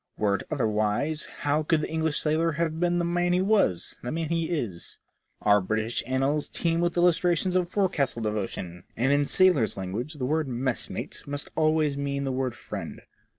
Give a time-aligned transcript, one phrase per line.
[0.17, 4.11] Were it otherwise, how could the English sailor have been the man he was, the
[4.11, 4.97] man he is?
[5.43, 10.47] Our British annals teem with illustrations of forecastle devotion, and in sailors' language the word
[10.47, 13.03] "messmate" must always mean the word" friend."